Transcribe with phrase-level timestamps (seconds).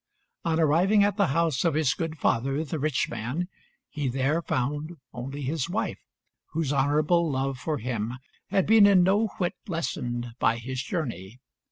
[0.43, 3.47] On arriving at the house of his good father, the rich man,
[3.87, 5.99] he there found only his wife,
[6.53, 8.13] whose honourable love for him
[8.49, 11.39] had been in no whit lessened by his journey.